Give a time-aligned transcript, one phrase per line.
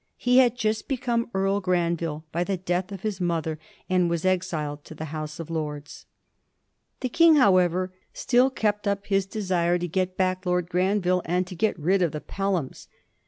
[0.17, 4.83] He had just become Earl Granville by the death of his mother, and was exiled
[4.85, 6.07] to the House of Lords.
[7.01, 11.55] The King, however, still kept up his desire to get back Lord Granville and to
[11.55, 12.87] get rid of the Pelhams.